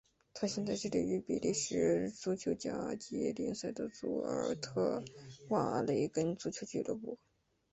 [0.33, 5.03] 他现在效力于比利时足球甲级联赛的祖尔特
[5.49, 7.19] 瓦雷根足球俱乐部。